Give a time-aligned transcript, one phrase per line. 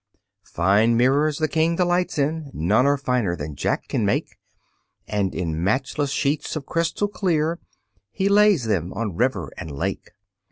[0.47, 4.35] Fine mirrors the King delights in: None are finer than Jack can make:
[5.07, 7.59] And in matchless sheets of crystal clear
[8.09, 10.09] He lays them on river and lake.